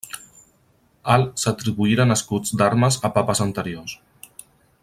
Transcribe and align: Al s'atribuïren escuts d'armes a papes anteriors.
Al 1.15 1.25
s'atribuïren 1.43 2.15
escuts 2.17 2.57
d'armes 2.63 3.01
a 3.11 3.15
papes 3.19 3.47
anteriors. 3.49 3.99